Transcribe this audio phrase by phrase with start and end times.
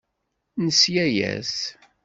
[0.65, 1.55] Nesla-as.